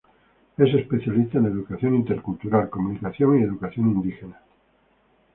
[0.57, 4.41] Es especialista en educación intercultural, comunicación y educación indígena.